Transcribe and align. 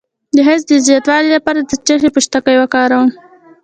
د 0.35 0.37
حیض 0.47 0.61
د 0.67 0.71
زیاتوالي 0.87 1.29
لپاره 1.35 1.59
د 1.63 1.71
څه 1.87 1.95
شي 2.01 2.09
پوستکی 2.15 2.55
وکاروم؟ 2.59 3.09